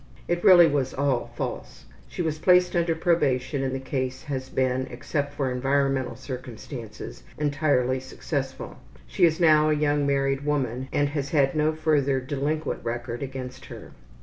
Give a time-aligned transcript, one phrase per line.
[0.27, 1.85] It really was all false.
[2.07, 7.99] She was placed under probation and the case has been, except for environmental circumstances, entirely
[7.99, 8.77] successful.
[9.05, 13.65] She is now a young married woman, and has had no further delinquent record against
[13.65, 13.91] her.